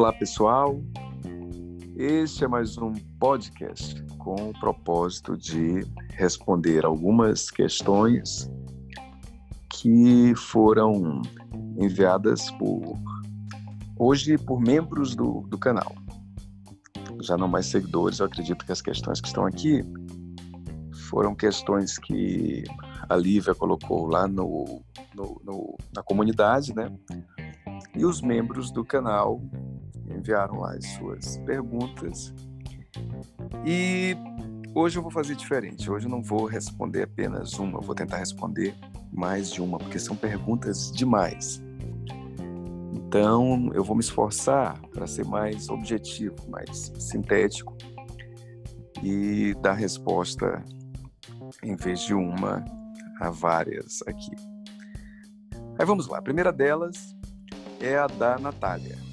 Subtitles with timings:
[0.00, 0.80] Olá, pessoal.
[1.94, 8.50] Este é mais um podcast com o propósito de responder algumas questões
[9.68, 11.20] que foram
[11.78, 12.80] enviadas por
[13.98, 15.94] hoje por membros do, do canal.
[17.20, 19.84] Já não mais seguidores, eu acredito que as questões que estão aqui
[21.10, 22.64] foram questões que
[23.06, 24.82] a Lívia colocou lá no,
[25.14, 26.90] no, no na comunidade, né?
[27.94, 29.42] E os membros do canal
[30.10, 32.34] enviaram lá as suas perguntas.
[33.64, 34.16] E
[34.74, 35.90] hoje eu vou fazer diferente.
[35.90, 38.74] Hoje eu não vou responder apenas uma, eu vou tentar responder
[39.12, 41.62] mais de uma, porque são perguntas demais.
[42.92, 47.76] Então eu vou me esforçar para ser mais objetivo, mais sintético
[49.02, 50.64] e dar resposta
[51.62, 52.64] em vez de uma
[53.20, 54.30] a várias aqui.
[55.78, 56.18] Aí vamos lá.
[56.18, 57.16] A primeira delas
[57.80, 59.09] é a da Natália.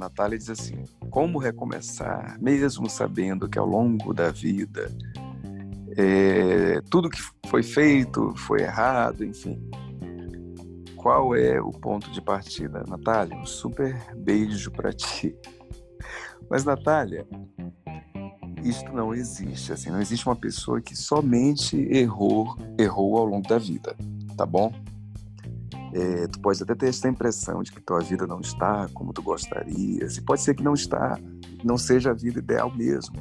[0.00, 4.90] Natália diz assim: Como recomeçar, mesmo sabendo que ao longo da vida
[5.96, 9.60] é, tudo que foi feito foi errado, enfim.
[10.96, 12.82] Qual é o ponto de partida?
[12.88, 15.36] Natália, um super beijo para ti.
[16.50, 17.26] Mas, Natália,
[18.64, 19.72] isto não existe.
[19.72, 23.94] Assim, não existe uma pessoa que somente errou, errou ao longo da vida,
[24.36, 24.72] tá bom?
[25.92, 29.22] É, tu pode até ter essa impressão de que tua vida não está como tu
[29.22, 31.18] gostarias, e pode ser que não está,
[31.64, 33.16] não seja a vida ideal mesmo.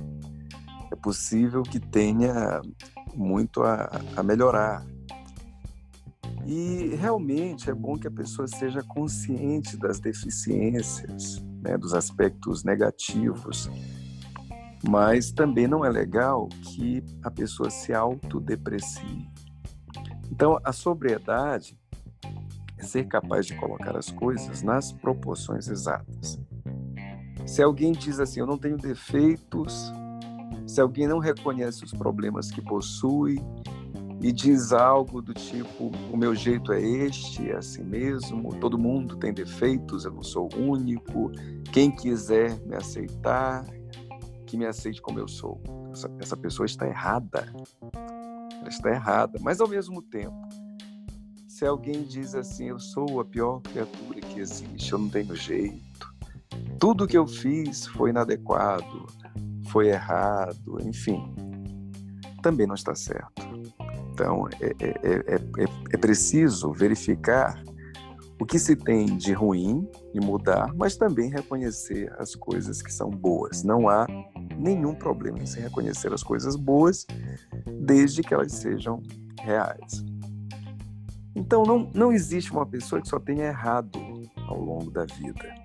[0.91, 2.61] É possível que tenha
[3.15, 4.85] muito a, a melhorar.
[6.45, 13.69] E realmente é bom que a pessoa seja consciente das deficiências, né, dos aspectos negativos,
[14.87, 19.29] mas também não é legal que a pessoa se autodeprecie.
[20.31, 21.78] Então, a sobriedade
[22.85, 26.39] ser capaz de colocar as coisas nas proporções exatas.
[27.45, 29.91] Se alguém diz assim, eu não tenho defeitos,
[30.67, 33.39] se alguém não reconhece os problemas que possui
[34.21, 39.15] e diz algo do tipo, o meu jeito é este, é assim mesmo, todo mundo
[39.17, 41.31] tem defeitos, eu não sou único,
[41.71, 43.65] quem quiser me aceitar,
[44.45, 45.61] que me aceite como eu sou.
[45.91, 47.53] Essa, essa pessoa está errada.
[48.59, 50.35] Ela está errada, mas ao mesmo tempo,
[51.59, 56.13] se alguém diz assim, eu sou a pior criatura que existe, eu não tenho jeito,
[56.79, 59.07] tudo que eu fiz foi inadequado,
[59.67, 61.21] foi errado, enfim,
[62.41, 63.45] também não está certo.
[64.13, 67.61] Então, é, é, é, é, preciso verificar
[68.39, 73.09] o que se tem de ruim e mudar, mas também reconhecer as coisas que são
[73.09, 73.63] boas.
[73.63, 74.07] Não há
[74.57, 77.05] nenhum problema em se reconhecer as coisas boas,
[77.81, 79.03] desde que elas sejam
[79.41, 80.08] reais.
[81.39, 83.97] Então, não, não existe uma pessoa que só tenha errado
[84.45, 85.55] ao longo da vida.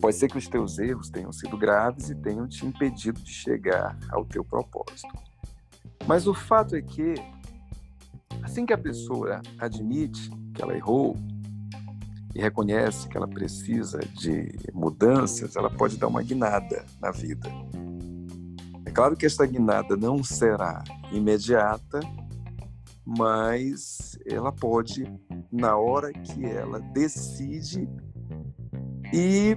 [0.00, 3.94] Pode ser que os teus erros tenham sido graves e tenham te impedido de chegar
[4.10, 5.12] ao teu propósito.
[6.06, 7.14] Mas o fato é que,
[8.42, 11.14] assim que a pessoa admite que ela errou
[12.34, 17.50] e reconhece que ela precisa de mudanças, ela pode dar uma guinada na vida.
[18.86, 20.82] É claro que esta guinada não será
[21.12, 22.00] imediata,
[23.04, 25.04] mas ela pode,
[25.50, 27.88] na hora que ela decide
[29.12, 29.56] e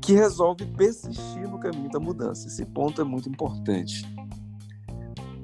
[0.00, 2.46] que resolve persistir no caminho da mudança.
[2.46, 4.06] Esse ponto é muito importante.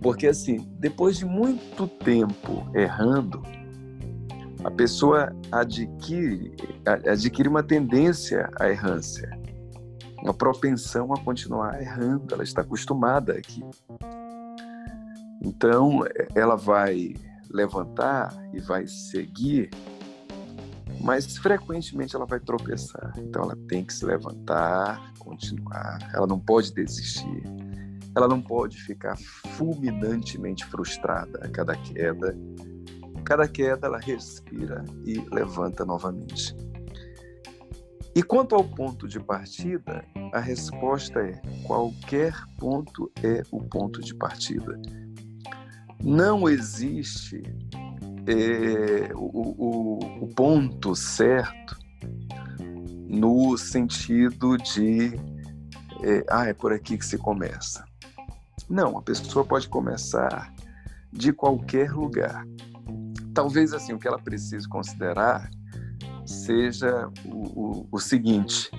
[0.00, 3.42] Porque, assim, depois de muito tempo errando,
[4.64, 9.30] a pessoa adquire, adquire uma tendência à errância,
[10.22, 13.64] uma propensão a continuar errando, ela está acostumada aqui.
[15.44, 16.04] Então,
[16.36, 17.14] ela vai
[17.50, 19.70] levantar e vai seguir,
[21.00, 23.12] mas frequentemente ela vai tropeçar.
[23.18, 27.42] Então, ela tem que se levantar, continuar, ela não pode desistir,
[28.14, 29.16] ela não pode ficar
[29.56, 32.38] fulminantemente frustrada a cada queda.
[33.24, 36.56] Cada queda, ela respira e levanta novamente.
[38.14, 44.14] E quanto ao ponto de partida, a resposta é: qualquer ponto é o ponto de
[44.14, 44.78] partida
[46.02, 47.42] não existe
[48.26, 51.76] é, o, o, o, ponto certo
[53.08, 55.14] no sentido de
[56.02, 57.84] é, ah, é por aqui que se começa.
[58.68, 60.52] Não, a pessoa pode começar
[61.12, 62.44] de qualquer lugar.
[63.34, 65.50] Talvez assim o que ela precise considerar
[66.24, 68.70] seja o, o seguinte: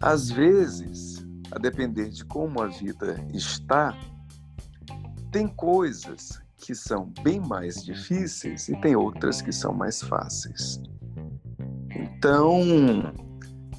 [0.00, 3.96] às vezes, a depender de como a vida está,
[5.34, 10.80] tem coisas que são bem mais difíceis e tem outras que são mais fáceis.
[11.90, 13.12] Então,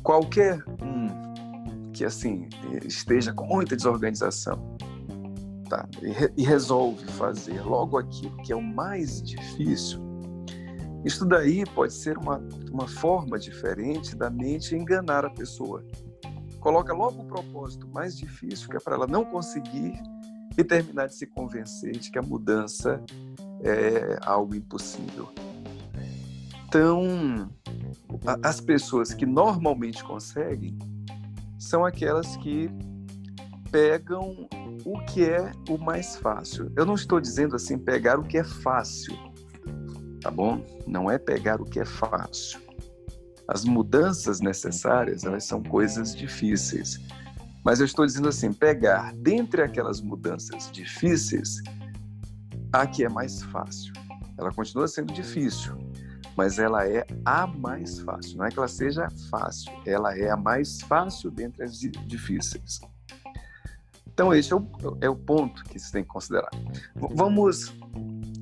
[0.04, 2.50] qualquer um que assim
[2.84, 4.75] esteja com muita desorganização
[5.69, 5.88] tá?
[6.02, 10.02] e, re e resolve fazer logo aquilo que é o mais difícil,
[11.06, 15.86] isso daí pode ser uma, uma forma diferente da mente enganar a pessoa.
[16.60, 19.94] Coloca logo o propósito mais difícil, que é para ela não conseguir
[20.57, 23.04] e terminar de se convencer de que a mudança
[23.62, 25.30] é algo impossível.
[26.68, 27.50] Então,
[28.44, 30.78] as pessoas que normalmente conseguem
[31.57, 32.69] são aquelas que
[33.72, 34.48] pegam
[34.86, 36.72] o que é o mais fácil.
[36.75, 39.16] Eu não estou dizendo assim pegar o que é fácil,
[40.22, 40.63] tá bom?
[40.86, 42.60] Não é pegar o que é fácil.
[43.48, 47.00] As mudanças necessárias, elas são coisas difíceis.
[47.65, 51.63] Mas eu estou dizendo assim, pegar dentre aquelas mudanças difíceis,
[52.71, 53.91] a que é mais fácil.
[54.38, 55.75] Ela continua sendo difícil,
[56.38, 58.38] mas ela é a mais fácil.
[58.38, 62.81] Não é que ela seja fácil, ela é a mais fácil dentre as difíceis.
[64.06, 64.69] Então, esse é o,
[65.01, 66.51] é o ponto que se tem que considerar.
[66.95, 67.75] Vamos,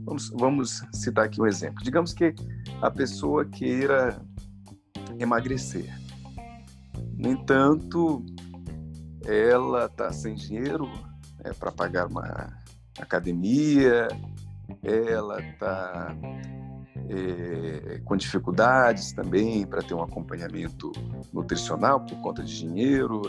[0.04, 1.82] vamos, vamos citar aqui um exemplo.
[1.82, 2.36] Digamos que
[2.82, 4.22] a pessoa queira
[5.18, 5.98] emagrecer.
[7.18, 8.24] No entanto,
[9.26, 10.90] ela está sem dinheiro
[11.44, 12.54] é, para pagar uma
[13.00, 14.08] academia,
[14.84, 16.16] ela está
[17.10, 20.92] é, com dificuldades também para ter um acompanhamento
[21.32, 23.22] nutricional por conta de dinheiro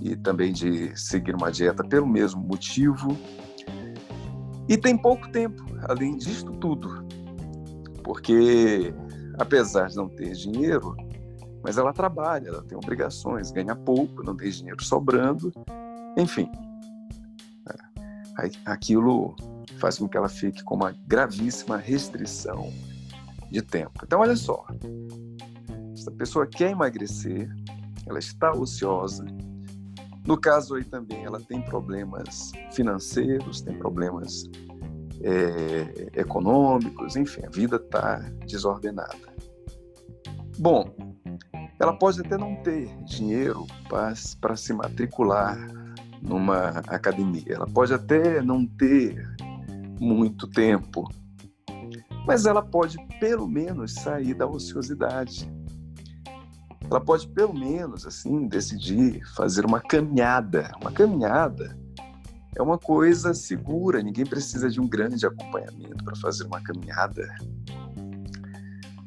[0.00, 3.16] e também de seguir uma dieta pelo mesmo motivo.
[4.68, 7.04] E tem pouco tempo, além disto tudo,
[8.04, 8.94] porque
[9.38, 10.96] apesar de não ter dinheiro,
[11.62, 15.52] mas ela trabalha, ela tem obrigações, ganha pouco, não tem dinheiro sobrando,
[16.16, 16.50] enfim.
[17.68, 19.34] É, aquilo
[19.78, 22.72] faz com que ela fique com uma gravíssima restrição
[23.50, 24.00] de tempo.
[24.04, 24.64] Então, olha só,
[25.92, 27.50] essa pessoa quer emagrecer,
[28.06, 29.24] ela está ociosa.
[30.26, 34.48] No caso aí também, ela tem problemas financeiros, tem problemas
[35.22, 39.34] é, econômicos, enfim, a vida está desordenada.
[40.58, 40.94] Bom,
[41.80, 45.56] ela pode até não ter dinheiro para se matricular
[46.20, 49.26] numa academia, ela pode até não ter
[49.98, 51.10] muito tempo,
[52.26, 55.50] mas ela pode pelo menos sair da ociosidade.
[56.90, 60.72] Ela pode pelo menos assim decidir fazer uma caminhada.
[60.80, 61.78] Uma caminhada
[62.56, 67.26] é uma coisa segura, ninguém precisa de um grande acompanhamento para fazer uma caminhada.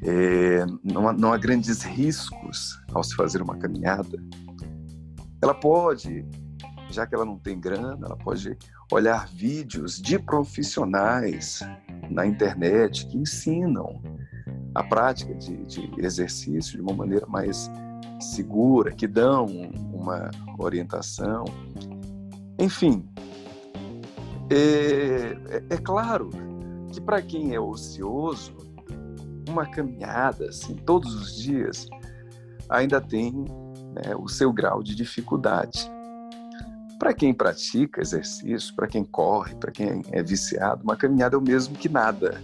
[0.05, 4.17] É, não, há, não há grandes riscos ao se fazer uma caminhada.
[5.41, 6.25] Ela pode,
[6.89, 8.57] já que ela não tem grana, ela pode
[8.91, 11.61] olhar vídeos de profissionais
[12.09, 14.01] na internet que ensinam
[14.75, 17.69] a prática de, de exercício de uma maneira mais
[18.19, 19.45] segura, que dão
[19.93, 21.45] uma orientação.
[22.59, 23.05] Enfim,
[24.49, 26.29] é, é, é claro
[26.91, 28.55] que para quem é ocioso,
[29.47, 31.87] uma caminhada assim todos os dias
[32.69, 35.91] ainda tem né, o seu grau de dificuldade.
[36.97, 41.41] Para quem pratica exercício, para quem corre, para quem é viciado, uma caminhada é o
[41.41, 42.41] mesmo que nada.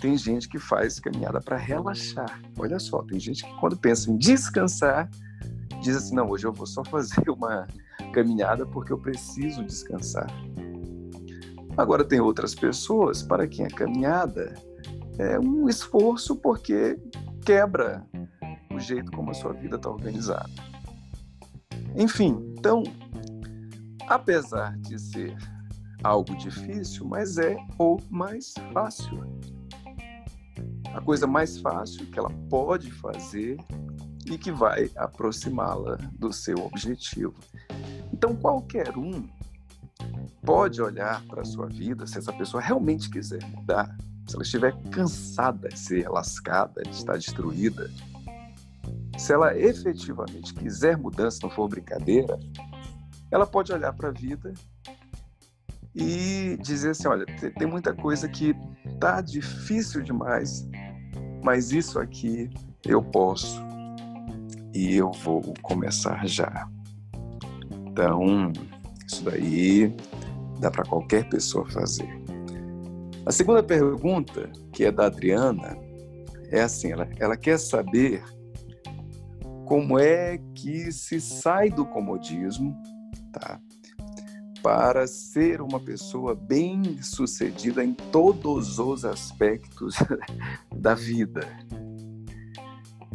[0.00, 2.40] Tem gente que faz caminhada para relaxar.
[2.58, 5.08] Olha só, tem gente que quando pensa em descansar,
[5.80, 7.66] diz assim: não, hoje eu vou só fazer uma
[8.12, 10.26] caminhada porque eu preciso descansar.
[11.76, 14.54] Agora, tem outras pessoas para quem a caminhada
[15.18, 16.98] é um esforço porque
[17.44, 18.04] quebra
[18.72, 20.50] o jeito como a sua vida está organizada.
[21.96, 22.82] Enfim, então,
[24.08, 25.36] apesar de ser
[26.02, 29.22] algo difícil, mas é o mais fácil.
[30.92, 33.56] A coisa mais fácil que ela pode fazer
[34.26, 37.34] e que vai aproximá-la do seu objetivo.
[38.12, 39.28] Então, qualquer um
[40.42, 44.74] pode olhar para a sua vida, se essa pessoa realmente quiser mudar, se ela estiver
[44.90, 47.90] cansada de ser lascada, de estar destruída,
[49.18, 52.38] se ela efetivamente quiser mudança, não for brincadeira,
[53.30, 54.52] ela pode olhar para a vida
[55.94, 57.24] e dizer assim: olha,
[57.58, 58.54] tem muita coisa que
[58.98, 60.68] tá difícil demais,
[61.42, 62.50] mas isso aqui
[62.84, 63.62] eu posso
[64.74, 66.68] e eu vou começar já.
[67.86, 68.52] Então,
[69.06, 69.94] isso daí
[70.58, 72.23] dá para qualquer pessoa fazer.
[73.26, 75.76] A segunda pergunta, que é da Adriana,
[76.50, 78.22] é assim: ela, ela quer saber
[79.64, 82.76] como é que se sai do comodismo,
[83.32, 83.58] tá?
[84.62, 89.96] Para ser uma pessoa bem sucedida em todos os aspectos
[90.74, 91.46] da vida.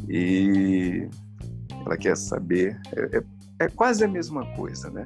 [0.08, 1.08] E
[1.86, 2.80] ela quer saber.
[2.96, 3.24] É, é,
[3.66, 5.06] é, quase a mesma coisa, né?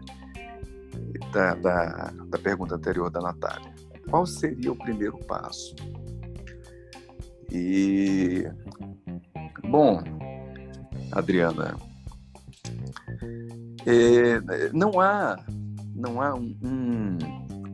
[1.33, 3.72] Da, da, da pergunta anterior da Natália.
[4.09, 5.75] Qual seria o primeiro passo?
[7.51, 8.45] E,
[9.69, 10.01] bom,
[11.11, 11.77] Adriana,
[13.85, 15.37] é, não há,
[15.95, 17.17] não há um, um,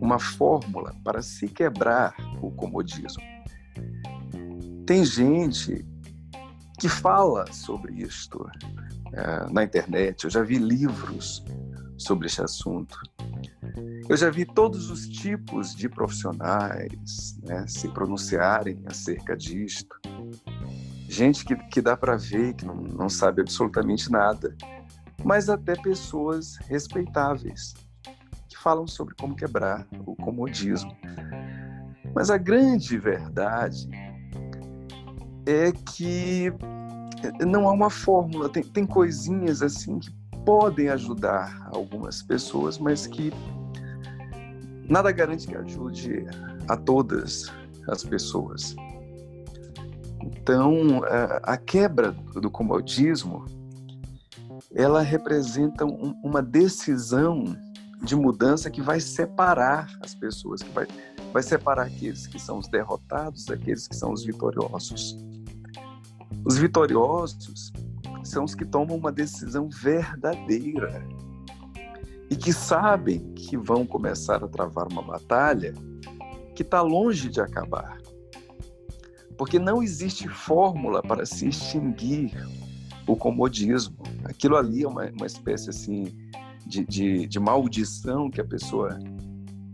[0.02, 3.24] uma fórmula para se quebrar o comodismo.
[4.86, 5.86] Tem gente
[6.80, 8.50] que fala sobre isto
[9.14, 11.44] é, na internet, eu já vi livros
[11.98, 13.00] sobre esse assunto.
[14.10, 19.96] Eu já vi todos os tipos de profissionais né, se pronunciarem acerca disto.
[21.08, 24.56] Gente que, que dá para ver que não, não sabe absolutamente nada,
[25.24, 27.76] mas até pessoas respeitáveis
[28.48, 30.92] que falam sobre como quebrar o comodismo.
[32.16, 33.88] Mas a grande verdade
[35.46, 36.52] é que
[37.46, 40.10] não há uma fórmula, tem, tem coisinhas assim que
[40.44, 43.32] podem ajudar algumas pessoas, mas que
[44.90, 46.26] nada garante que ajude
[46.68, 47.52] a todas
[47.88, 48.76] as pessoas.
[50.22, 51.02] Então,
[51.44, 53.46] a quebra do comodismo,
[54.74, 57.44] ela representa uma decisão
[58.04, 60.88] de mudança que vai separar as pessoas, que vai,
[61.32, 65.18] vai separar aqueles que são os derrotados daqueles que são os vitoriosos.
[66.46, 67.72] Os vitoriosos
[68.24, 71.06] são os que tomam uma decisão verdadeira
[72.30, 75.74] e que sabem que vão começar a travar uma batalha
[76.56, 77.98] que está longe de acabar.
[79.38, 82.32] Porque não existe fórmula para se extinguir
[83.08, 83.98] o comodismo.
[84.26, 86.06] Aquilo ali é uma, uma espécie assim
[86.68, 89.00] de, de, de maldição que a pessoa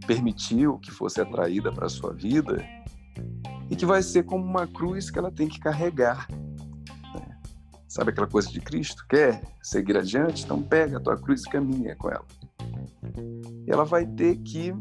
[0.07, 2.63] permitiu que fosse atraída para a sua vida
[3.69, 6.27] e que vai ser como uma cruz que ela tem que carregar.
[7.87, 9.05] Sabe aquela coisa de Cristo?
[9.07, 10.43] Quer seguir adiante?
[10.43, 12.25] Então pega a tua cruz e caminha com ela.
[13.67, 14.73] E ela vai ter que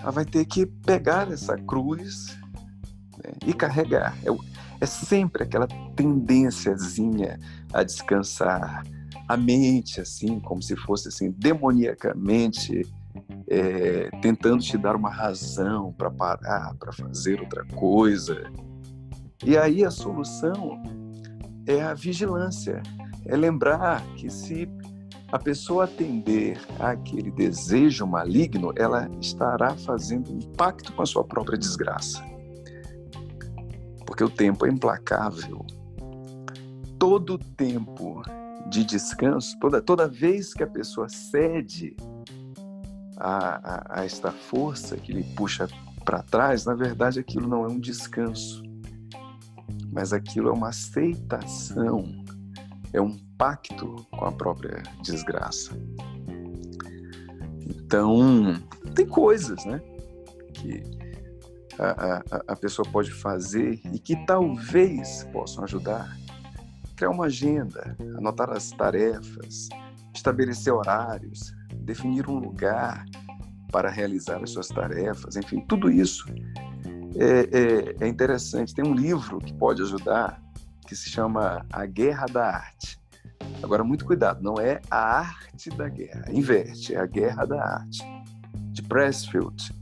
[0.00, 2.36] ela vai ter que pegar essa cruz
[3.22, 4.16] né, e carregar.
[4.24, 4.30] É,
[4.80, 7.38] é sempre aquela tendênciazinha
[7.72, 8.82] a descansar
[9.28, 12.82] a mente, assim, como se fosse assim demoniacamente
[13.48, 18.50] é, tentando te dar uma razão para parar, para fazer outra coisa.
[19.44, 20.82] E aí a solução
[21.66, 22.82] é a vigilância,
[23.26, 24.68] é lembrar que se
[25.32, 31.58] a pessoa atender àquele desejo maligno, ela estará fazendo um pacto com a sua própria
[31.58, 32.22] desgraça.
[34.06, 35.66] Porque o tempo é implacável.
[36.98, 38.22] Todo tempo
[38.68, 41.96] de descanso, toda, toda vez que a pessoa cede
[43.16, 45.66] a, a, a esta força que lhe puxa
[46.04, 48.62] para trás, na verdade aquilo não é um descanso
[49.92, 52.02] mas aquilo é uma aceitação,
[52.94, 55.72] é um pacto com a própria desgraça.
[57.58, 58.54] Então,
[58.94, 59.82] tem coisas, né,
[60.54, 60.80] que
[61.76, 66.16] a, a, a pessoa pode fazer e que talvez possam ajudar.
[66.94, 69.68] Criar uma agenda, anotar as tarefas,
[70.14, 73.04] estabelecer horários, definir um lugar
[73.72, 76.26] para realizar as suas tarefas, enfim, tudo isso
[77.16, 78.72] é, é, é interessante.
[78.72, 80.40] Tem um livro que pode ajudar
[80.86, 83.01] que se chama A Guerra da Arte.
[83.62, 88.02] Agora, muito cuidado, não é a arte da guerra, inverte, é a guerra da arte,
[88.72, 89.72] de Pressfield.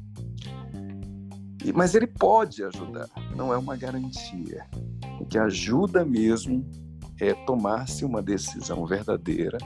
[1.65, 4.67] E, mas ele pode ajudar, não é uma garantia.
[5.21, 6.69] O que ajuda mesmo
[7.21, 9.59] é tomar-se uma decisão verdadeira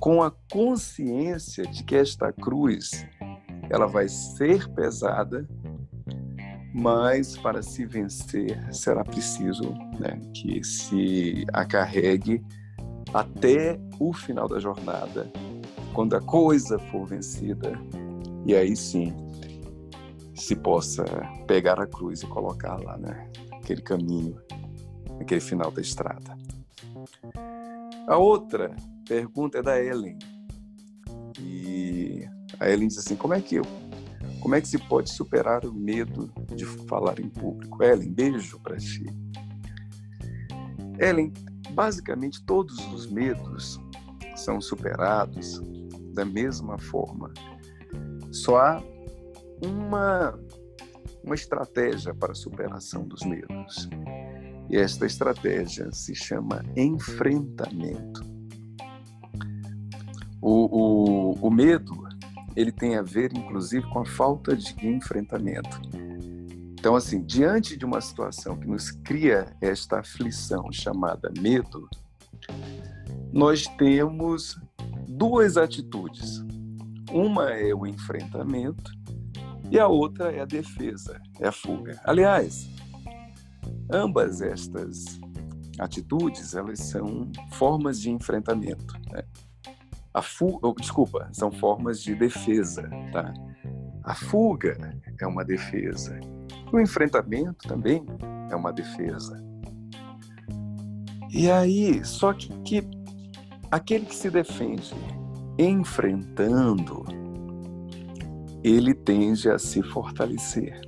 [0.00, 3.06] com a consciência de que esta cruz
[3.70, 5.46] ela vai ser pesada
[6.78, 12.44] mas para se vencer será preciso né, que se a carregue
[13.16, 15.30] até o final da jornada,
[15.94, 17.72] quando a coisa for vencida,
[18.44, 19.14] e aí sim
[20.34, 21.02] se possa
[21.46, 24.38] pegar a cruz e colocar lá, né, aquele caminho,
[25.18, 26.36] aquele final da estrada.
[28.06, 28.76] A outra
[29.08, 30.18] pergunta é da Ellen.
[31.40, 32.28] E
[32.60, 33.64] a Ellen diz assim: como é que eu
[34.40, 37.82] como é que se pode superar o medo de falar em público?
[37.82, 39.06] Ellen, beijo para ti.
[41.00, 41.32] Ellen,
[41.76, 43.78] basicamente todos os medos
[44.34, 45.60] são superados
[46.14, 47.30] da mesma forma.
[48.32, 48.82] Só há
[49.62, 50.40] uma,
[51.22, 53.90] uma estratégia para a superação dos medos.
[54.70, 58.24] E esta estratégia se chama enfrentamento.
[60.40, 62.06] O, o, o medo
[62.56, 65.78] ele tem a ver, inclusive, com a falta de enfrentamento.
[66.86, 71.88] Então, assim, diante de uma situação que nos cria esta aflição chamada medo,
[73.32, 74.56] nós temos
[75.08, 76.44] duas atitudes.
[77.10, 78.92] Uma é o enfrentamento
[79.68, 82.00] e a outra é a defesa, é a fuga.
[82.04, 82.70] Aliás,
[83.90, 85.18] ambas estas
[85.80, 88.94] atitudes, elas são formas de enfrentamento.
[89.10, 89.24] Né?
[90.14, 93.34] A fuga, desculpa, são formas de defesa, tá?
[94.04, 96.16] A fuga é uma defesa.
[96.72, 98.04] O enfrentamento também
[98.50, 99.42] é uma defesa.
[101.30, 102.88] E aí, só que, que
[103.70, 104.94] aquele que se defende
[105.58, 107.04] enfrentando,
[108.62, 110.80] ele tende a se fortalecer.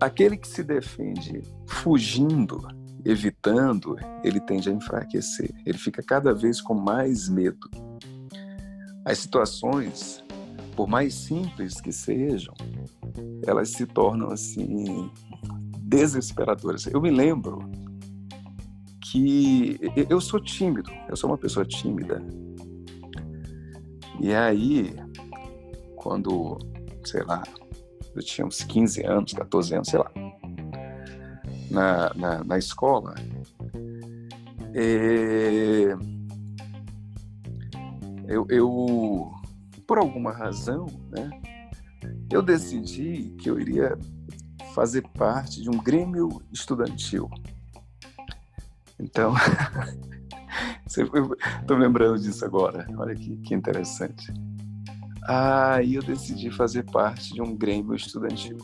[0.00, 2.66] Aquele que se defende fugindo,
[3.04, 5.50] evitando, ele tende a enfraquecer.
[5.66, 7.68] Ele fica cada vez com mais medo.
[9.04, 10.24] As situações,
[10.76, 12.54] por mais simples que sejam,
[13.46, 15.10] elas se tornam assim
[15.78, 16.86] desesperadoras.
[16.86, 17.58] Eu me lembro
[19.10, 22.22] que eu sou tímido, eu sou uma pessoa tímida.
[24.20, 24.94] E aí,
[25.96, 26.58] quando,
[27.04, 27.42] sei lá,
[28.14, 30.10] eu tinha uns 15 anos, 14 anos, sei lá,
[31.70, 33.14] na, na, na escola,
[34.74, 35.96] é,
[38.26, 39.32] eu, eu,
[39.86, 41.30] por alguma razão, né,
[42.30, 43.98] eu decidi que eu iria
[44.74, 47.28] fazer parte de um grêmio estudantil.
[48.98, 49.34] Então,
[50.86, 52.86] estou lembrando disso agora.
[52.96, 54.32] Olha que, que interessante.
[55.26, 58.58] Aí eu decidi fazer parte de um grêmio estudantil.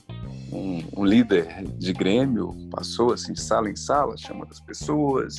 [0.53, 5.37] Um, um, líder de grêmio passou assim de sala em sala, chamando as pessoas.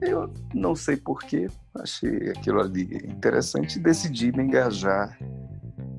[0.00, 5.16] Eu não sei porquê, achei aquilo ali interessante e decidi me engajar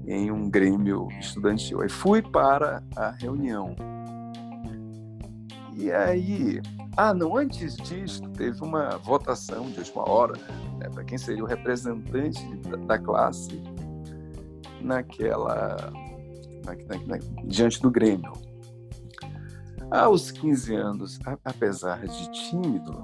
[0.10, 1.82] em um grêmio estudantil.
[1.82, 3.76] Aí fui para a reunião.
[5.78, 6.60] E aí
[6.98, 10.34] ah, não, antes disso, teve uma votação de última hora
[10.78, 12.44] né, para quem seria o representante
[12.86, 13.64] da, classe
[14.82, 15.94] naquela.
[16.66, 16.74] Na,
[17.06, 18.34] na, diante do Grêmio.
[19.90, 23.02] Aos 15 anos, a, apesar de tímido,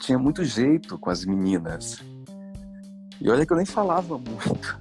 [0.00, 2.02] tinha muito jeito com as meninas.
[3.20, 4.80] E olha que eu nem falava muito.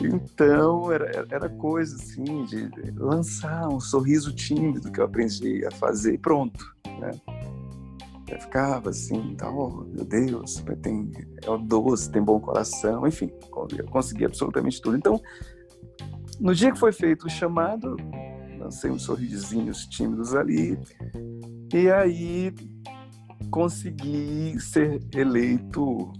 [0.00, 6.14] Então, era, era coisa assim de lançar um sorriso tímido que eu aprendi a fazer
[6.14, 7.12] e pronto, né?
[8.28, 13.30] Eu ficava assim, tá, oh, meu Deus, tem, é doce, tem bom coração, enfim,
[13.78, 14.96] eu consegui absolutamente tudo.
[14.96, 15.20] Então,
[16.40, 17.96] no dia que foi feito o chamado,
[18.58, 20.78] lancei uns sorrisinhos tímidos ali,
[21.72, 22.52] e aí
[23.50, 26.12] consegui ser eleito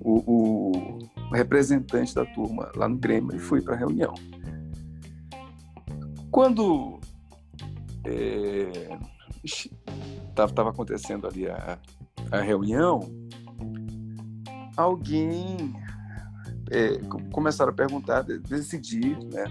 [0.00, 0.98] o, o
[1.32, 4.14] representante da turma lá no Grêmio e fui para a reunião.
[6.30, 7.00] Quando
[9.44, 11.78] estava é, acontecendo ali a,
[12.30, 13.00] a reunião,
[14.76, 15.74] alguém
[16.70, 16.98] é,
[17.32, 19.44] começaram a perguntar, decidir, né,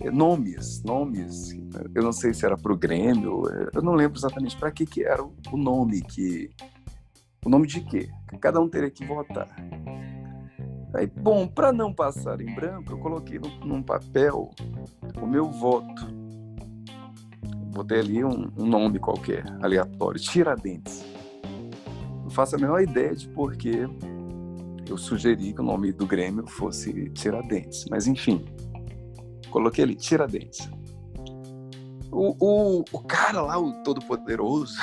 [0.00, 1.52] é, nomes, nomes.
[1.94, 3.42] Eu não sei se era para o Grêmio,
[3.72, 6.50] eu não lembro exatamente para que que era o nome que
[7.44, 8.08] o nome de quê?
[8.40, 9.48] Cada um teria que votar.
[10.94, 14.50] Aí, bom, para não passar em branco, eu coloquei num, num, papel
[15.20, 16.06] o meu voto.
[17.72, 21.02] Botei ali um, um nome qualquer, aleatório, Tiradentes.
[22.22, 23.88] Não faço a menor ideia de por que
[24.86, 27.86] eu sugeri que o nome do Grêmio fosse Tiradentes.
[27.90, 28.44] Mas, enfim,
[29.50, 30.68] coloquei ali, Tiradentes.
[32.10, 34.76] O, o, o cara lá, o Todo-Poderoso,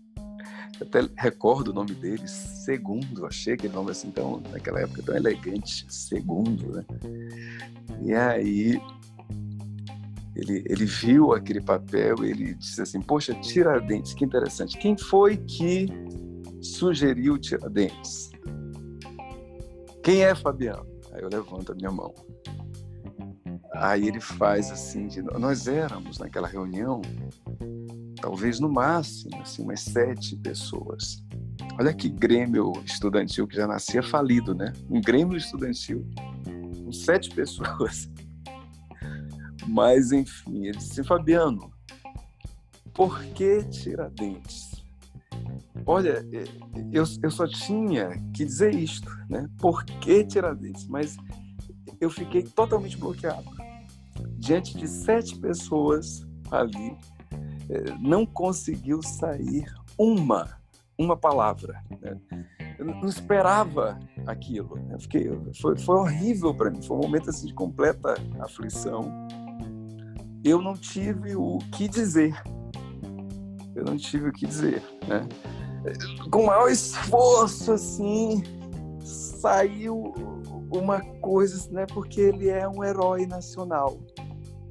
[0.80, 2.26] até recordo o nome dele,
[2.66, 6.84] Segundo, achei aquele nome assim tão, naquela época tão elegante, Segundo, né?
[8.02, 8.82] E aí
[10.34, 14.76] ele, ele viu aquele papel ele disse assim, poxa, Tiradentes, que interessante.
[14.78, 15.86] Quem foi que
[16.60, 18.30] sugeriu Tiradentes?
[20.02, 20.88] Quem é Fabiano?
[21.12, 22.12] Aí eu levanto a minha mão.
[23.74, 27.00] Aí ele faz assim, de, nós éramos naquela reunião
[28.20, 31.24] talvez no máximo, assim, umas sete pessoas.
[31.78, 34.72] Olha que Grêmio estudantil que já nascia falido, né?
[34.88, 36.06] Um Grêmio estudantil
[36.84, 38.10] com sete pessoas.
[39.68, 41.70] Mas, enfim, ele disse, Fabiano,
[42.94, 44.84] por que Tiradentes?
[45.84, 46.44] Olha, é,
[46.92, 49.48] eu, eu só tinha que dizer isto, né?
[49.58, 50.86] Por que Tiradentes?
[50.86, 51.16] Mas
[52.00, 53.50] eu fiquei totalmente bloqueado.
[54.38, 56.96] Diante de sete pessoas ali,
[58.00, 59.66] não conseguiu sair
[59.98, 60.58] uma,
[60.98, 61.82] uma palavra.
[62.00, 62.18] Né?
[62.78, 64.76] Eu não esperava aquilo.
[64.76, 64.98] Né?
[64.98, 65.30] Fiquei,
[65.60, 66.82] foi, foi horrível para mim.
[66.82, 69.10] Foi um momento assim, de completa aflição.
[70.44, 72.34] Eu não tive o que dizer.
[73.74, 74.82] Eu não tive o que dizer.
[75.06, 75.26] Né?
[76.30, 78.42] com o maior esforço, assim,
[79.00, 80.12] saiu
[80.70, 81.86] uma coisa, né?
[81.86, 83.98] Porque ele é um herói nacional.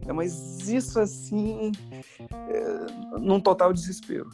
[0.07, 1.71] É, mas isso, assim,
[2.29, 4.29] é, num total desespero.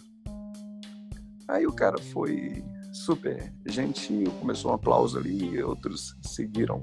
[1.51, 6.79] Aí o cara foi super gentil, começou um aplauso ali, outros seguiram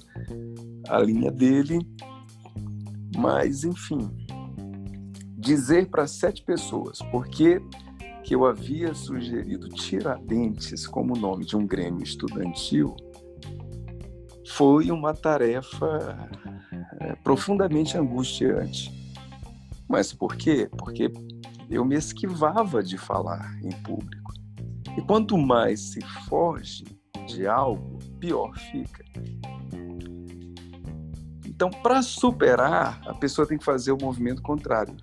[0.88, 1.78] a linha dele.
[3.16, 4.10] Mas, enfim,
[5.38, 7.62] dizer para sete pessoas porque
[8.22, 12.94] que eu havia sugerido Tiradentes como nome de um grêmio estudantil
[14.48, 16.28] foi uma tarefa
[17.00, 18.92] é, profundamente angustiante.
[19.88, 20.68] Mas por quê?
[20.76, 21.10] Porque
[21.70, 24.27] eu me esquivava de falar em público.
[24.98, 26.84] E quanto mais se foge
[27.28, 29.04] de algo, pior fica.
[31.46, 34.96] Então, para superar, a pessoa tem que fazer o movimento contrário,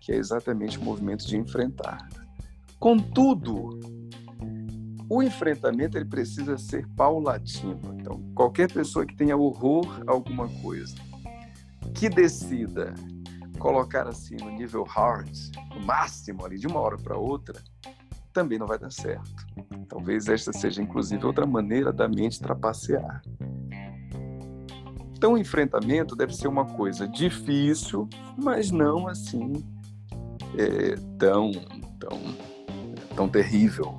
[0.00, 2.08] que é exatamente o movimento de enfrentar.
[2.80, 3.78] Contudo,
[5.08, 7.94] o enfrentamento ele precisa ser paulatino.
[7.94, 10.96] Então, qualquer pessoa que tenha horror a alguma coisa,
[11.94, 12.92] que decida
[13.60, 15.30] colocar assim no nível hard,
[15.76, 17.62] no máximo ali de uma hora para outra,
[18.38, 19.44] também não vai dar certo.
[19.88, 23.20] Talvez esta seja inclusive outra maneira da mente trapacear.
[25.12, 28.08] Então, o enfrentamento deve ser uma coisa difícil,
[28.40, 29.54] mas não assim
[30.56, 31.50] é, tão,
[31.98, 32.20] tão,
[33.16, 33.96] tão terrível.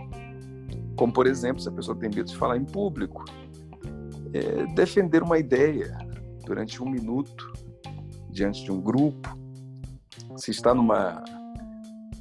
[0.95, 3.25] Como, por exemplo, se a pessoa tem medo de falar em público,
[4.33, 5.97] é, defender uma ideia
[6.45, 7.51] durante um minuto
[8.31, 9.37] diante de um grupo,
[10.37, 11.21] se está numa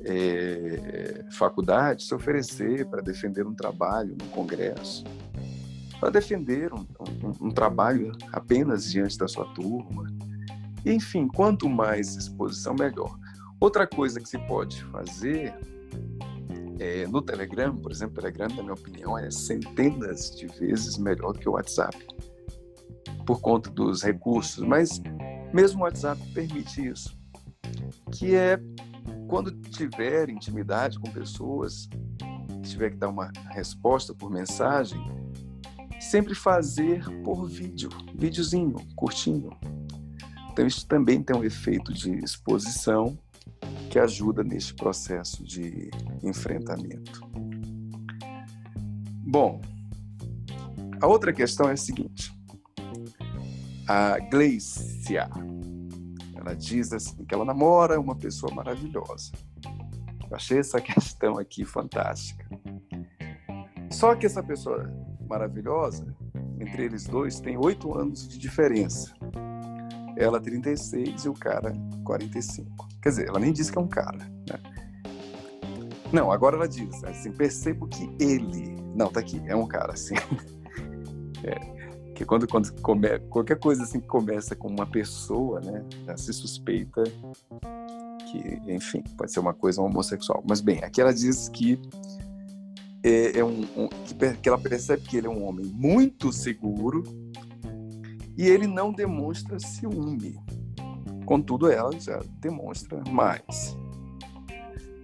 [0.05, 5.05] é, faculdade, se oferecer para defender um trabalho no congresso,
[6.01, 10.07] para defender um, um, um trabalho apenas diante da sua turma.
[10.87, 13.17] Enfim, quanto mais exposição, melhor.
[13.61, 15.53] Outra coisa que se pode fazer
[16.79, 21.33] é, no Telegram, por exemplo, o Telegram, na minha opinião, é centenas de vezes melhor
[21.33, 21.97] do que o WhatsApp,
[23.27, 25.01] por conta dos recursos, mas
[25.53, 27.19] mesmo o WhatsApp permite isso,
[28.13, 28.61] que é
[29.29, 31.89] quando tiver intimidade com pessoas,
[32.63, 34.99] tiver que dar uma resposta por mensagem,
[36.01, 39.51] sempre fazer por vídeo, videozinho, curtinho.
[40.51, 43.17] Então, isso também tem um efeito de exposição
[43.91, 45.91] que ajuda neste processo de
[46.23, 47.21] enfrentamento.
[49.25, 49.61] Bom,
[51.01, 52.33] a outra questão é a seguinte.
[53.87, 55.29] A Gleicia,
[56.49, 59.33] ela diz assim que ela namora uma pessoa maravilhosa.
[60.31, 62.49] Eu achei essa questão aqui fantástica.
[63.91, 64.91] Só que essa pessoa
[65.29, 66.07] maravilhosa,
[66.59, 69.15] entre eles dois, tem oito anos de diferença.
[70.17, 71.73] Ela 36 e o cara
[72.05, 72.89] 45.
[73.03, 74.59] Quer dizer, ela nem diz que é um cara, né?
[76.11, 78.75] Não, agora ela diz, assim, percebo que ele...
[78.95, 80.15] Não, tá aqui, é um cara, assim.
[81.45, 81.78] É,
[82.19, 86.33] que quando, quando come, qualquer coisa assim que começa com uma pessoa, né, já se
[86.33, 90.43] suspeita que, enfim, pode ser uma coisa homossexual.
[90.47, 91.81] Mas bem, aqui ela diz que
[93.05, 97.05] é, é um, um que, que ela percebe que ele é um homem muito seguro
[98.37, 100.37] e ele não demonstra ciúme.
[101.25, 103.77] Contudo, ela já demonstra mais.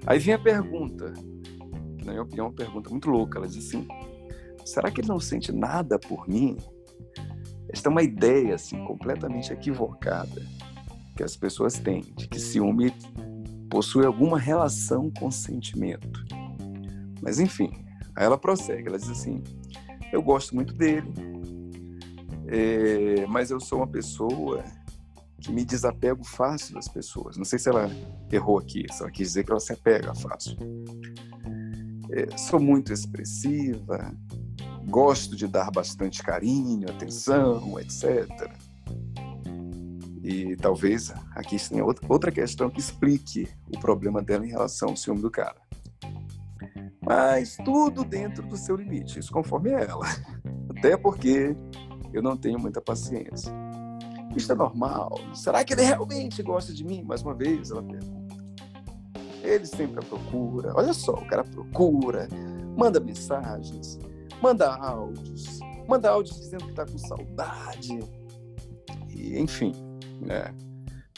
[0.05, 1.13] Aí vem a pergunta,
[1.97, 3.39] que na minha opinião é uma pergunta muito louca.
[3.39, 3.87] Ela diz assim:
[4.65, 6.57] será que ele não sente nada por mim?
[7.75, 10.47] Esta é uma ideia assim completamente equivocada
[11.17, 12.95] que as pessoas têm de que ciúme
[13.69, 16.25] possui alguma relação com sentimento.
[17.21, 17.85] Mas enfim,
[18.17, 19.43] Aí ela prossegue, ela diz assim:
[20.13, 21.13] Eu gosto muito dele,
[22.47, 24.63] é, mas eu sou uma pessoa
[25.41, 27.37] que me desapego fácil das pessoas.
[27.37, 27.91] Não sei se ela
[28.31, 30.57] errou aqui, se ela quis dizer que ela se apega fácil.
[32.11, 34.15] É, sou muito expressiva,
[34.89, 38.29] gosto de dar bastante carinho, atenção, etc.
[40.23, 45.21] E talvez aqui tenha outra questão que explique o problema dela em relação ao ciúme
[45.21, 45.65] do cara
[47.05, 50.07] mas tudo dentro do seu limite, isso conforme ela.
[50.77, 51.55] Até porque
[52.13, 53.53] eu não tenho muita paciência.
[54.35, 55.13] Isso é normal.
[55.35, 57.03] Será que ele realmente gosta de mim?
[57.03, 58.35] Mais uma vez, ela pergunta.
[59.43, 60.73] Ele sempre procura.
[60.75, 62.27] Olha só, o cara procura,
[62.77, 63.99] manda mensagens,
[64.43, 67.99] manda áudios, manda áudios dizendo que está com saudade.
[69.11, 69.73] E, enfim,
[70.21, 70.55] né?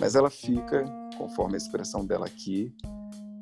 [0.00, 0.84] Mas ela fica,
[1.16, 2.74] conforme a expressão dela aqui,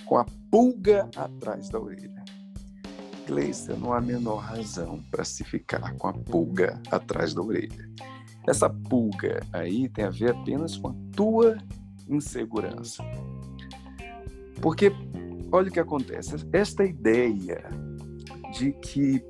[0.06, 2.22] com a pulga atrás da orelha.
[3.26, 7.90] Gleice, não há a menor razão para se ficar com a pulga atrás da orelha.
[8.46, 11.56] Essa pulga aí tem a ver apenas com a tua
[12.08, 13.02] insegurança.
[14.60, 14.92] Porque,
[15.50, 17.64] olha o que acontece, esta ideia
[18.52, 19.24] de que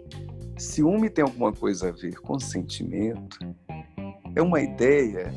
[0.57, 3.38] ciúme tem alguma coisa a ver com sentimento
[4.35, 5.33] é uma ideia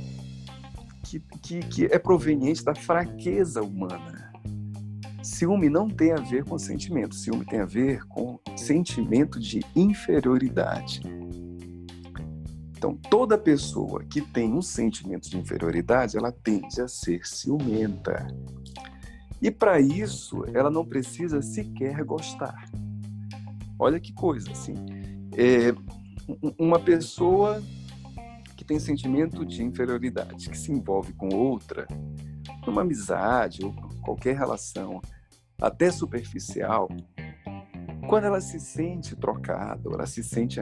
[1.03, 4.31] que, que, que é proveniente da fraqueza humana.
[5.23, 11.01] Ciúme não tem a ver com sentimento, ciúme tem a ver com sentimento de inferioridade.
[12.77, 18.27] Então, toda pessoa que tem um sentimento de inferioridade, ela tende a ser ciumenta.
[19.41, 22.69] E para isso, ela não precisa sequer gostar.
[23.79, 24.75] Olha que coisa, assim.
[25.37, 25.71] É,
[26.57, 27.61] uma pessoa
[28.55, 31.87] que tem sentimento de inferioridade, que se envolve com outra,
[32.65, 33.71] numa amizade ou
[34.01, 34.99] qualquer relação,
[35.61, 36.89] até superficial,
[38.09, 40.59] quando ela se sente trocada, ela se sente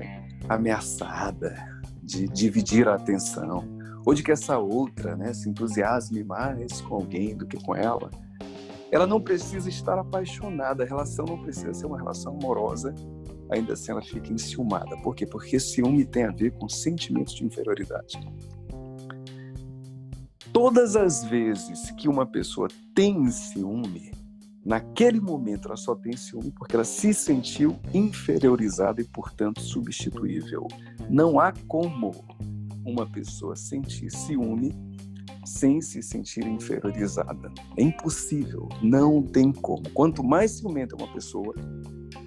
[0.50, 1.56] ameaçada,
[2.04, 3.66] de dividir a atenção,
[4.06, 8.12] ou de que essa outra né, se entusiasme mais com alguém do que com ela,
[8.92, 12.94] ela não precisa estar apaixonada, a relação não precisa ser uma relação amorosa,
[13.50, 14.96] ainda assim ela fica enciumada.
[14.98, 15.26] Por quê?
[15.26, 18.20] Porque ciúme tem a ver com sentimentos de inferioridade.
[20.52, 24.12] Todas as vezes que uma pessoa tem ciúme,
[24.66, 30.68] naquele momento ela só tem ciúme porque ela se sentiu inferiorizada e, portanto, substituível.
[31.10, 32.12] Não há como
[32.86, 34.74] uma pessoa sentir ciúme
[35.46, 37.52] sem se sentir inferiorizada.
[37.78, 39.84] É impossível, não tem como.
[39.92, 41.54] Quanto mais ciumenta uma pessoa,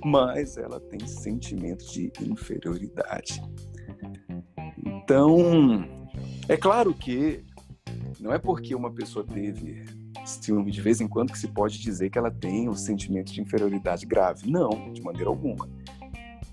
[0.04, 3.42] mais ela tem sentimento de inferioridade.
[4.86, 5.84] Então,
[6.48, 7.44] é claro que
[8.20, 9.84] não é porque uma pessoa teve
[10.24, 13.40] ciúme de vez em quando que se pode dizer que ela tem um sentimento de
[13.40, 14.50] inferioridade grave.
[14.50, 15.68] Não, de maneira alguma.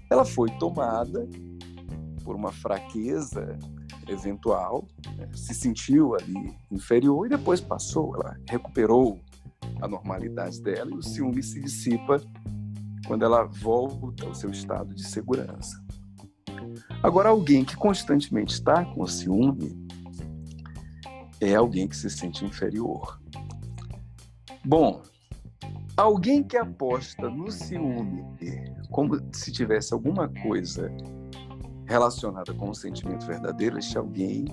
[0.10, 1.28] Ela foi tomada
[2.24, 3.58] por uma fraqueza
[4.08, 5.28] eventual, né?
[5.34, 9.20] se sentiu ali inferior e depois passou, ela recuperou
[9.82, 12.22] a normalidade dela e o ciúme se dissipa
[13.08, 15.84] quando ela volta ao seu estado de segurança.
[17.02, 19.86] Agora, alguém que constantemente está com ciúme
[21.40, 23.20] é alguém que se sente inferior.
[24.64, 25.02] Bom,
[25.96, 28.26] alguém que aposta no ciúme
[28.90, 30.92] como se tivesse alguma coisa
[31.86, 34.46] relacionada com o sentimento verdadeiro, este alguém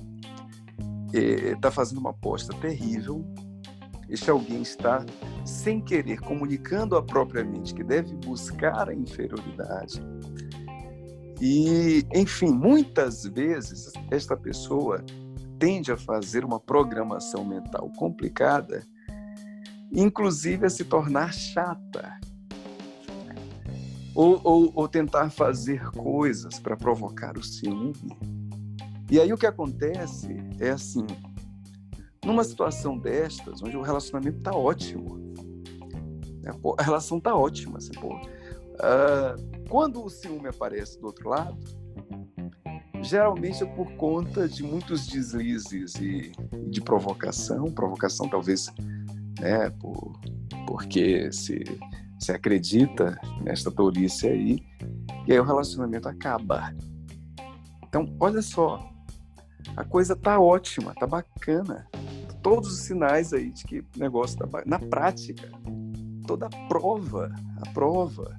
[1.12, 3.25] está é, fazendo uma aposta terrível.
[4.12, 5.07] Este alguém está,
[5.42, 10.05] sem querer, comunicando a própria mente que deve buscar a inferioridade.
[11.40, 15.03] E, enfim, muitas vezes esta pessoa
[15.59, 18.87] tende a fazer uma programação mental complicada,
[19.90, 22.20] inclusive a se tornar chata
[24.14, 27.94] ou, ou, ou tentar fazer coisas para provocar o ciúme.
[29.11, 31.07] E aí o que acontece é assim,
[32.25, 35.17] numa situação destas, onde o relacionamento está ótimo,
[36.43, 36.53] né?
[36.79, 41.59] a relação está ótima, assim, pô, uh, quando o ciúme aparece do outro lado,
[43.03, 46.33] geralmente é por conta de muitos deslizes e
[46.69, 48.67] de provocação, provocação talvez
[49.41, 50.13] né, por,
[50.67, 51.65] porque se
[52.19, 54.63] você acredita nesta tolice aí,
[55.27, 56.73] e aí o relacionamento acaba.
[57.85, 58.89] Então, olha só,
[59.77, 61.89] a coisa tá ótima, tá bacana.
[62.43, 65.49] Todos os sinais aí de que o negócio tá na prática,
[66.27, 68.37] toda a prova, a prova.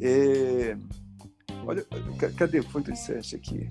[0.00, 0.76] É...
[1.64, 1.86] Olha,
[2.36, 3.70] cadê foi que disseste aqui?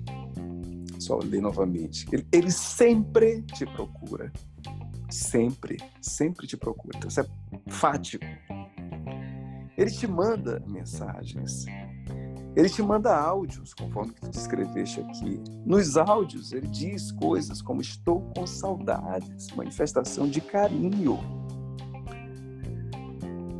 [0.98, 2.06] Só ler novamente.
[2.12, 4.32] Ele, ele sempre te procura.
[5.10, 6.96] Sempre, sempre te procura.
[6.96, 7.26] Então, isso é
[7.68, 8.24] fático.
[9.76, 11.66] Ele te manda mensagens.
[12.54, 15.40] Ele te manda áudios, conforme que tu descreveste aqui.
[15.64, 21.18] Nos áudios, ele diz coisas como estou com saudades, manifestação de carinho.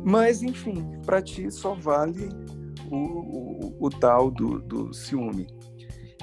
[0.05, 2.29] Mas, enfim, para ti só vale
[2.91, 5.47] o, o, o tal do, do ciúme.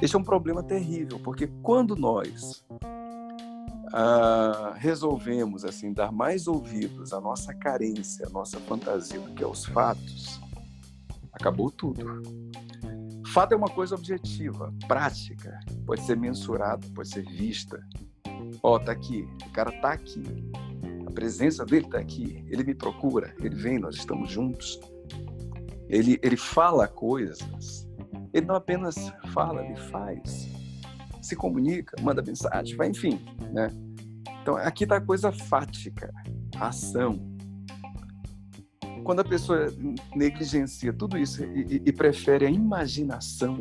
[0.00, 2.64] Este é um problema terrível, porque quando nós
[3.92, 9.64] ah, resolvemos assim dar mais ouvidos à nossa carência, à nossa fantasia do que aos
[9.64, 10.40] fatos,
[11.40, 12.04] acabou tudo.
[13.32, 17.80] Fato é uma coisa objetiva, prática, pode ser mensurada, pode ser vista.
[18.62, 20.22] Ó, oh, tá aqui, o cara tá aqui,
[21.06, 24.80] a presença dele tá aqui, ele me procura, ele vem, nós estamos juntos.
[25.88, 27.88] Ele, ele fala coisas,
[28.32, 28.96] ele não apenas
[29.32, 30.60] fala, ele faz
[31.22, 33.20] se comunica, manda mensagem, vai, enfim,
[33.52, 33.68] né?
[34.42, 36.12] Então aqui está a coisa fática,
[36.56, 37.29] a ação.
[39.10, 39.66] Quando a pessoa
[40.14, 43.60] negligencia tudo isso e, e prefere a imaginação,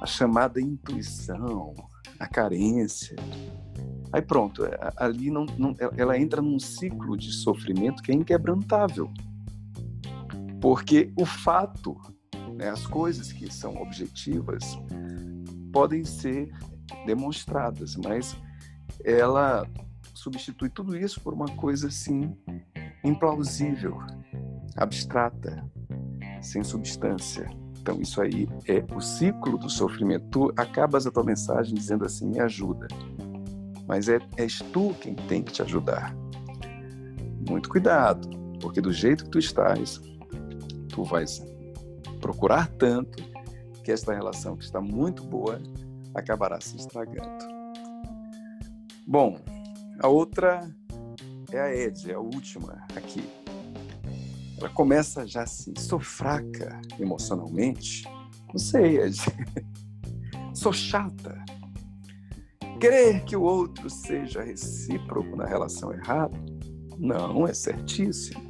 [0.00, 1.74] a chamada intuição,
[2.18, 3.14] a carência,
[4.10, 9.12] aí pronto, é, ali não, não, ela entra num ciclo de sofrimento que é inquebrantável.
[10.62, 11.94] Porque o fato,
[12.56, 14.78] né, as coisas que são objetivas,
[15.70, 16.50] podem ser
[17.04, 18.34] demonstradas, mas
[19.04, 19.68] ela
[20.14, 22.34] substitui tudo isso por uma coisa assim
[23.04, 23.98] implausível,
[24.76, 25.64] abstrata,
[26.40, 27.48] sem substância.
[27.80, 30.24] Então isso aí é o ciclo do sofrimento.
[30.30, 32.86] Tu acabas a tua mensagem dizendo assim, me ajuda.
[33.86, 36.14] Mas é, és tu quem tem que te ajudar.
[37.48, 38.28] Muito cuidado,
[38.60, 40.00] porque do jeito que tu estás,
[40.88, 41.42] tu vais
[42.20, 43.22] procurar tanto
[43.82, 45.60] que esta relação que está muito boa
[46.14, 47.44] acabará se estragando.
[49.04, 49.40] Bom,
[50.00, 50.70] a outra
[51.50, 53.41] é a Ed, é a última aqui.
[54.70, 58.04] Começa já assim, sou fraca emocionalmente.
[58.48, 59.18] Não sei, Ed.
[60.54, 61.42] sou chata.
[62.80, 66.36] Querer que o outro seja recíproco na relação errada?
[66.98, 68.46] Não, é certíssimo.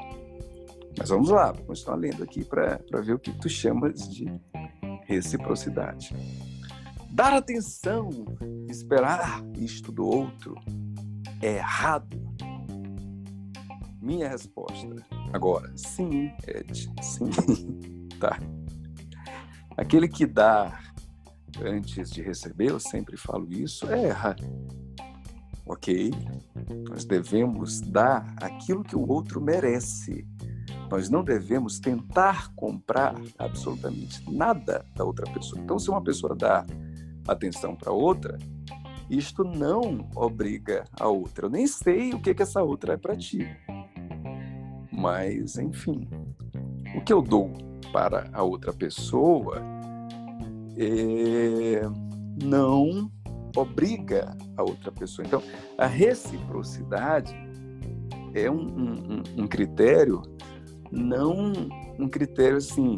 [0.99, 4.27] Mas vamos lá, vou continuar lendo aqui para ver o que tu chamas de
[5.07, 6.15] reciprocidade.
[7.11, 8.11] Dar atenção,
[8.69, 10.55] esperar isto do outro
[11.43, 12.19] é errado?
[14.03, 14.97] Minha resposta
[15.33, 17.31] agora, sim, Ed, sim,
[18.19, 18.37] tá.
[19.77, 20.77] Aquele que dá
[21.65, 24.35] antes de receber, eu sempre falo isso, erra.
[25.65, 26.11] Ok?
[26.89, 30.27] Nós devemos dar aquilo que o outro merece.
[30.91, 35.63] Nós não devemos tentar comprar absolutamente nada da outra pessoa.
[35.63, 36.67] Então, se uma pessoa dá
[37.29, 38.37] atenção para outra,
[39.09, 41.47] isto não obriga a outra.
[41.47, 43.47] Eu nem sei o que, que essa outra é para ti.
[45.03, 46.09] Mas, enfim,
[46.95, 47.51] o que eu dou
[47.93, 49.61] para a outra pessoa
[50.79, 51.81] é,
[52.41, 53.11] não
[53.57, 55.27] obriga a outra pessoa.
[55.27, 55.43] Então,
[55.77, 57.35] a reciprocidade
[58.33, 60.23] é um, um, um critério,
[60.93, 61.53] não
[61.99, 62.95] um critério assim.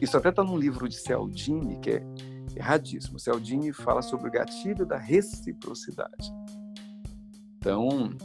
[0.00, 2.02] Isso até está num livro de Cialdini, que é
[2.54, 3.18] erradíssimo.
[3.18, 6.32] Cialdini fala sobre o gatilho da reciprocidade.
[7.58, 8.16] Então,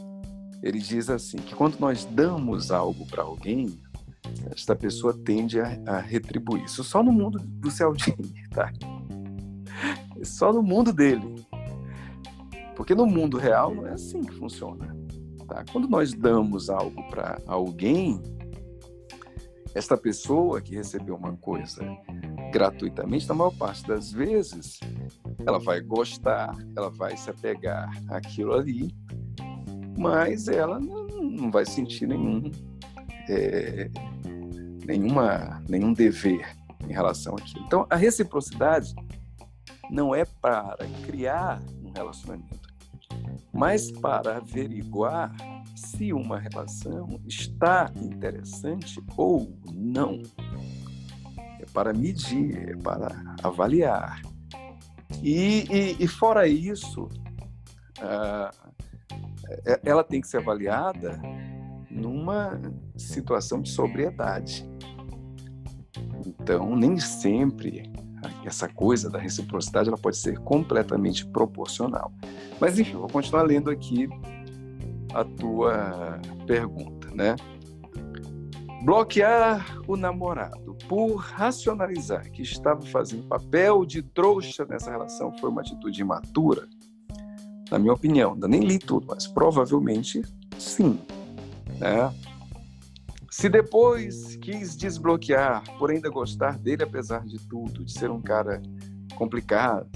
[0.62, 3.78] ele diz assim que quando nós damos algo para alguém,
[4.50, 6.64] esta pessoa tende a, a, retribuir.
[6.64, 8.72] Isso só no mundo do Cialdini, tá?
[10.22, 11.46] Só no mundo dele.
[12.74, 14.94] Porque no mundo real não é assim que funciona.
[15.46, 15.64] Tá?
[15.70, 18.20] Quando nós damos algo para alguém,
[19.74, 21.82] esta pessoa que recebeu uma coisa
[22.52, 24.80] gratuitamente, na maior parte das vezes,
[25.46, 28.94] ela vai gostar, ela vai se apegar àquilo ali,
[29.96, 32.50] mas ela não vai sentir nenhum,
[33.28, 33.90] é,
[34.84, 36.56] nenhuma, nenhum dever
[36.88, 37.64] em relação àquilo.
[37.64, 38.94] Então, a reciprocidade
[39.90, 42.68] não é para criar um relacionamento,
[43.52, 45.34] mas para averiguar
[45.74, 50.22] se uma relação está interessante ou não
[51.72, 54.22] para medir, é para avaliar.
[55.22, 57.04] E, e, e fora isso,
[57.98, 58.65] uh,
[59.84, 61.20] ela tem que ser avaliada
[61.90, 62.60] numa
[62.96, 64.68] situação de sobriedade.
[66.26, 67.90] Então, nem sempre
[68.44, 72.12] essa coisa da reciprocidade ela pode ser completamente proporcional.
[72.60, 74.08] Mas enfim, vou continuar lendo aqui
[75.14, 77.36] a tua pergunta, né?
[78.84, 85.60] Bloquear o namorado por racionalizar que estava fazendo papel de trouxa nessa relação foi uma
[85.60, 86.68] atitude imatura?
[87.70, 90.22] Na minha opinião, ainda nem li tudo, mas provavelmente
[90.58, 90.98] sim.
[91.78, 92.14] Né?
[93.30, 98.62] Se depois quis desbloquear por ainda gostar dele apesar de tudo, de ser um cara
[99.16, 99.90] complicado,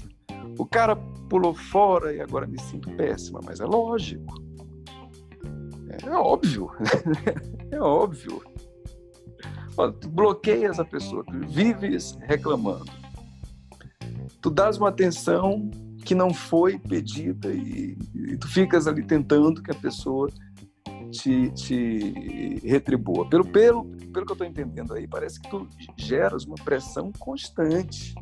[0.57, 0.95] o cara
[1.29, 4.35] pulou fora e agora me sinto péssima, mas é lógico.
[6.03, 6.69] É óbvio.
[7.71, 8.41] é óbvio
[9.99, 12.91] tu bloqueias a pessoa, tu vives reclamando.
[14.41, 15.69] Tu dás uma atenção
[16.03, 20.29] que não foi pedida e, e tu ficas ali tentando que a pessoa
[21.11, 23.29] te, te retribua.
[23.29, 28.15] Pelo, pelo, pelo que eu estou entendendo aí, parece que tu geras uma pressão constante.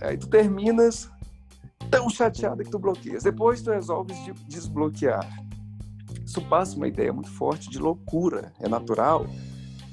[0.00, 1.10] Aí tu terminas
[1.90, 3.22] tão chateada que tu bloqueias.
[3.22, 5.28] Depois tu resolves de desbloquear.
[6.24, 8.52] Isso passa uma ideia muito forte de loucura.
[8.60, 9.26] É natural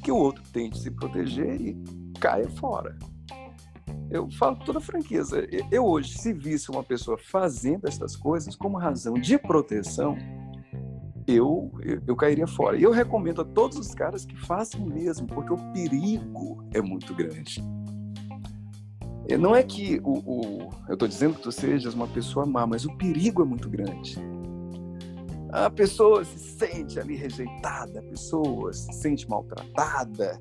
[0.03, 1.77] que o outro tente se proteger e
[2.19, 2.97] caia fora.
[4.09, 5.47] Eu falo com toda franqueza.
[5.71, 10.17] Eu hoje, se visse uma pessoa fazendo essas coisas como razão de proteção,
[11.27, 12.75] eu, eu, eu, cairia fora.
[12.77, 17.13] E eu recomendo a todos os caras que façam mesmo, porque o perigo é muito
[17.13, 17.63] grande.
[19.39, 22.83] Não é que o, o eu estou dizendo que tu sejas uma pessoa má, mas
[22.83, 24.17] o perigo é muito grande.
[25.51, 30.39] a pessoa se sente ali rejeitada, a pessoa se sente maltratada.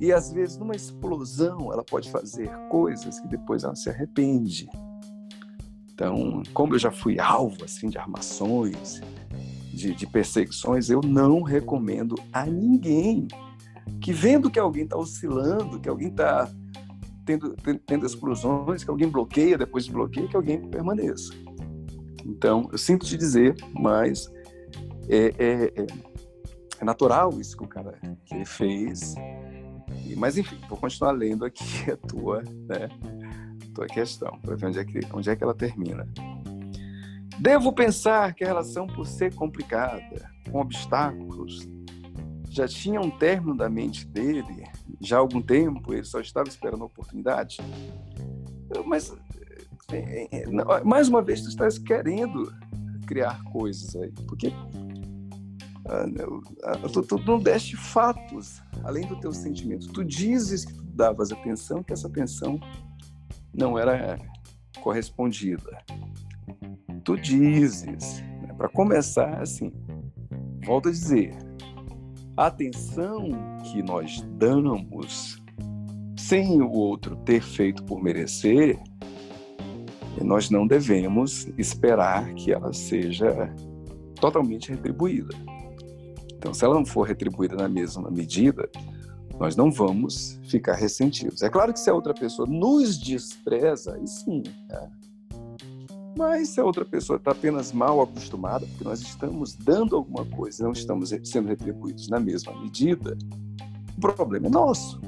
[0.00, 4.68] E às vezes, numa explosão, ela pode fazer coisas que depois ela se arrepende.
[5.92, 9.00] Então, como eu já fui alvo assim de armações,
[9.72, 13.26] de, de perseguições, eu não recomendo a ninguém
[14.00, 16.50] que vendo que alguém está oscilando, que alguém está
[17.24, 21.32] tendo, tendo explosões, que alguém bloqueia, depois de bloqueia, que alguém permaneça.
[22.24, 24.30] Então, eu sinto te dizer, mas
[25.08, 25.86] é, é, é,
[26.80, 29.14] é natural isso que o cara que fez.
[30.16, 32.88] Mas, enfim, vou continuar lendo aqui a tua, né,
[33.70, 36.08] a tua questão, para ver onde é, que, onde é que ela termina.
[37.38, 41.68] Devo pensar que a relação, por ser complicada, com obstáculos,
[42.48, 44.64] já tinha um término da mente dele,
[45.00, 47.58] já há algum tempo, ele só estava esperando a oportunidade.
[48.86, 49.14] Mas
[49.92, 52.50] é, é, é, mais uma vez tu estás querendo
[53.06, 54.50] criar coisas aí, porque
[56.92, 59.88] tu, tu, não deste fatos além do teu sentimento.
[59.88, 62.58] Tu dizes que tu davas atenção, que essa atenção
[63.52, 64.18] não era
[64.80, 65.78] correspondida.
[67.04, 69.72] Tu dizes, né, para começar assim,
[70.64, 71.36] volto a dizer,
[72.36, 73.30] a atenção
[73.64, 75.42] que nós damos
[76.18, 78.78] sem o outro ter feito por merecer
[80.24, 83.54] nós não devemos esperar que ela seja
[84.20, 85.34] totalmente retribuída.
[86.36, 88.68] Então, se ela não for retribuída na mesma medida,
[89.38, 91.42] nós não vamos ficar ressentidos.
[91.42, 94.42] É claro que se a outra pessoa nos despreza, aí sim.
[94.68, 94.90] Né?
[96.16, 100.64] Mas se a outra pessoa está apenas mal acostumada, porque nós estamos dando alguma coisa,
[100.64, 103.16] não estamos sendo retribuídos na mesma medida,
[103.96, 104.98] o problema é nosso.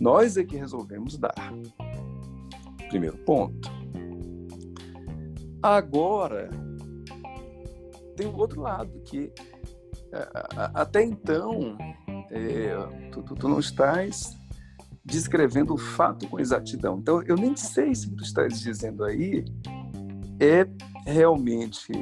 [0.00, 1.52] Nós é que resolvemos dar.
[2.88, 3.70] Primeiro ponto.
[5.62, 6.50] Agora,
[8.16, 9.32] tem o outro lado, que
[10.74, 11.76] até então
[12.30, 12.74] é,
[13.12, 14.36] tu, tu, tu, não estás
[15.04, 16.98] descrevendo o fato com exatidão.
[16.98, 19.44] Então, eu nem sei se tu estás dizendo aí
[20.38, 20.66] é
[21.06, 21.92] realmente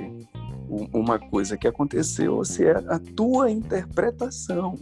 [0.69, 4.75] uma coisa que aconteceu ou se é a tua interpretação.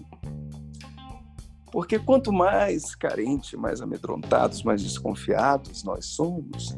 [1.70, 6.76] Porque quanto mais carente, mais amedrontados, mais desconfiados nós somos,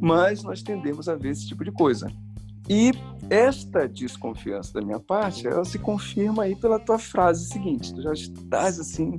[0.00, 2.10] mas nós tendemos a ver esse tipo de coisa.
[2.68, 2.92] E
[3.28, 7.94] esta desconfiança da minha parte, ela se confirma aí pela tua frase seguinte.
[7.94, 9.18] Tu já estás assim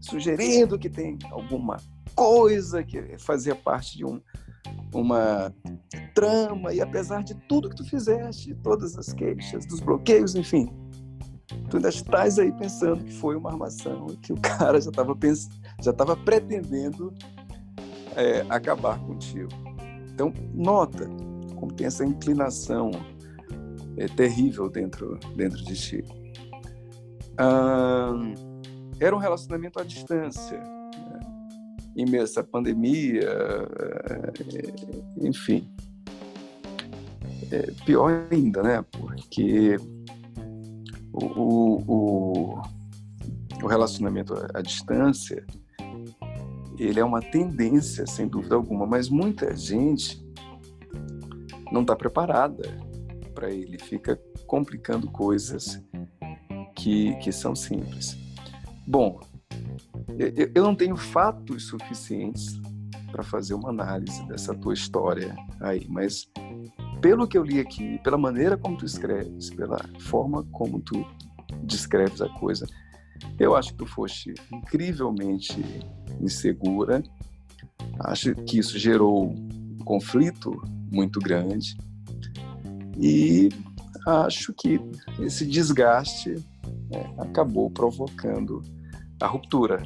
[0.00, 1.76] sugerindo que tem alguma
[2.14, 4.20] coisa que fazia parte de um,
[4.92, 5.54] uma
[6.14, 10.68] trama e apesar de tudo que tu fizeste, todas as queixas, dos bloqueios, enfim,
[11.70, 15.16] tu ainda estás aí pensando que foi uma armação que o cara já estava
[15.80, 17.12] já estava pretendendo
[18.16, 19.50] é, acabar contigo.
[20.12, 21.08] Então, nota
[21.58, 22.90] como tem essa inclinação
[23.96, 26.04] é, terrível dentro, dentro de ti.
[27.36, 28.12] Ah,
[29.00, 31.20] era um relacionamento à distância, né?
[31.96, 35.68] em meio a essa pandemia, é, enfim.
[37.50, 38.84] É, pior ainda, né?
[38.90, 39.76] Porque
[41.12, 42.62] o, o,
[43.62, 45.44] o relacionamento à distância
[46.78, 50.24] ele é uma tendência, sem dúvida alguma, mas muita gente
[51.72, 52.64] não está preparada
[53.34, 55.82] para ele, fica complicando coisas
[56.74, 58.16] que, que são simples.
[58.86, 59.20] Bom,
[60.18, 62.60] eu, eu não tenho fatos suficientes
[63.12, 66.28] para fazer uma análise dessa tua história aí, mas
[67.00, 71.06] pelo que eu li aqui, pela maneira como tu escreves, pela forma como tu
[71.62, 72.66] descreves a coisa,
[73.38, 75.56] eu acho que tu foste incrivelmente
[76.20, 77.02] insegura.
[78.00, 80.60] Acho que isso gerou um conflito
[80.90, 81.76] muito grande.
[82.96, 83.48] E
[84.06, 84.80] acho que
[85.20, 86.34] esse desgaste
[86.90, 88.62] né, acabou provocando
[89.20, 89.82] a ruptura.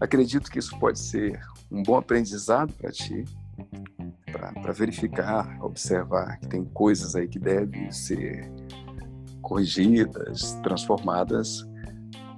[0.00, 1.40] Acredito que isso pode ser
[1.70, 3.24] um bom aprendizado para ti,
[4.32, 8.50] para verificar, observar que tem coisas aí que devem ser
[9.42, 11.66] corrigidas, transformadas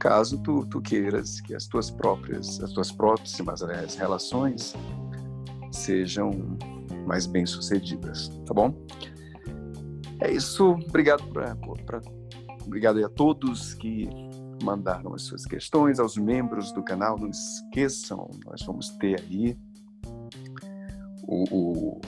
[0.01, 3.61] caso tu, tu queiras que as tuas próprias, as tuas próximas
[3.97, 4.75] relações
[5.71, 6.57] sejam
[7.07, 8.75] mais bem sucedidas, tá bom?
[10.21, 12.01] É isso, obrigado pra, pra,
[12.65, 14.09] obrigado a todos que
[14.63, 19.57] mandaram as suas questões, aos membros do canal, não esqueçam, nós vamos ter aí
[21.27, 22.01] o, o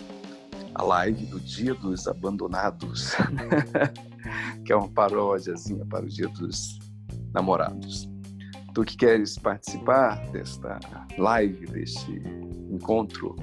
[0.74, 3.12] a live do Dia dos Abandonados,
[4.64, 6.78] que é uma paródiazinha para o Dia dos
[7.32, 8.09] namorados.
[8.74, 10.80] Tu que queres participar desta
[11.18, 12.22] live, deste
[12.70, 13.36] encontro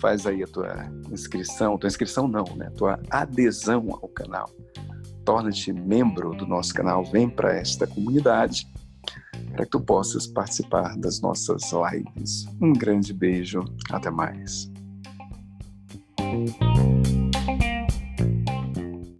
[0.00, 2.70] faz aí a tua inscrição, tua inscrição não, né?
[2.76, 4.50] Tua adesão ao canal.
[5.24, 8.66] Torna-te membro do nosso canal, vem para esta comunidade
[9.52, 12.46] para que tu possas participar das nossas lives.
[12.60, 14.70] Um grande beijo, até mais.